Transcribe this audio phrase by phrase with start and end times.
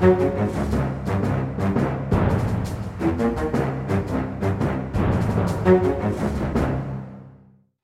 [0.00, 0.20] Thank
[5.94, 6.09] you.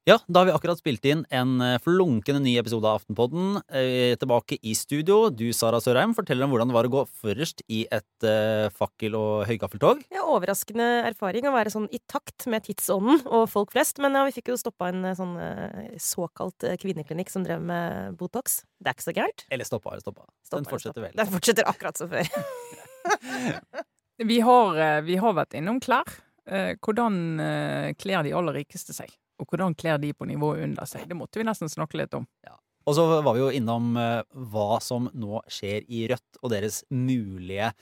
[0.06, 3.56] Ja, da har vi akkurat spilt inn en eh, flunkende ny episode av Aftenpodden.
[3.74, 5.32] Eh, tilbake i studio.
[5.34, 9.16] Du, Sara Sørheim, forteller om hvordan det var å gå først i et eh, fakkel-
[9.18, 10.04] og høygaffeltog.
[10.14, 13.98] Ja, overraskende erfaring å være sånn i takt med tidsånden og folk flest.
[13.98, 18.14] Men ja, vi fikk jo stoppa en eh, sånn eh, såkalt kvinneklinikk som drev med
[18.22, 18.60] Botox.
[18.78, 19.46] Det er ikke så gærent.
[19.50, 20.30] Eller stoppa eller stoppa.
[20.46, 21.08] Stoppa Den fortsetter stoppa.
[21.10, 21.18] vel.
[21.18, 22.30] Den fortsetter akkurat som før.
[24.30, 26.08] Vi har, vi har vært innom klær.
[26.48, 27.18] Eh, Hvordan
[28.00, 29.10] kler de aller rikeste seg?
[29.40, 31.04] Og hvordan kler de på nivået under seg?
[31.08, 32.24] Det måtte vi nesten snakke litt om.
[32.86, 34.22] Og så var vi jo innom eh,
[34.52, 37.72] hva som nå skjer i Rødt, og deres mulige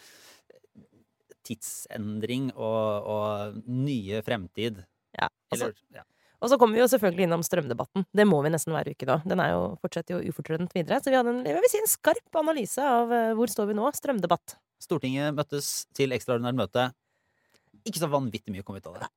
[1.44, 4.80] tidsendring og, og nye fremtid.
[5.12, 6.04] Ja, altså, Eller, ja.
[6.40, 8.06] og så kommer vi jo selvfølgelig innom strømdebatten.
[8.16, 9.18] Det må vi nesten hver uke da.
[9.28, 11.02] Den er jo, fortsetter jo ufortrødent videre.
[11.04, 13.76] Så vi hadde en, jeg vil si en skarp analyse av eh, hvor står vi
[13.76, 13.90] nå.
[14.00, 14.56] Strømdebatt.
[14.82, 16.88] Stortinget møttes til ekstraordinært møte.
[17.84, 19.12] Ikke så vanvittig mye kom ut av det.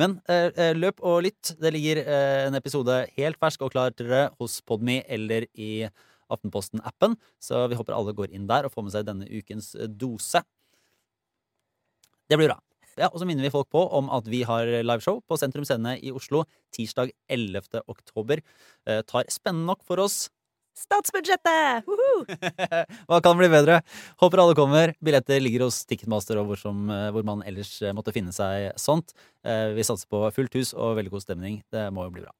[0.00, 1.54] Men eh, eh, løp og lytt.
[1.60, 5.88] Det ligger eh, en episode helt fersk og klar til dere hos Podme eller i
[6.32, 7.16] Aftenposten-appen.
[7.42, 10.42] Så vi håper alle går inn der og får med seg denne ukens eh, dose.
[12.26, 12.60] Det blir bra.
[12.96, 15.98] Ja, og så minner vi folk på om at vi har liveshow på Sentrum Scene
[16.00, 17.82] i Oslo tirsdag 11.
[17.92, 18.40] oktober.
[18.88, 20.30] Eh, tar spennende nok for oss
[20.76, 21.86] Statsbudsjettet!
[23.08, 23.78] Hva kan bli bedre?
[24.20, 24.92] Håper alle kommer.
[25.04, 28.74] Billetter ligger hos Ticketmaster og hvor, som, eh, hvor man ellers eh, måtte finne seg
[28.80, 29.16] sånt.
[29.46, 31.62] Eh, Vi satser på fullt hus og veldig god stemning.
[31.72, 32.34] Det må jo bli bra.